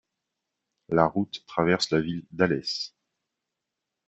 [0.89, 2.95] La route traverse la ville d'Alès.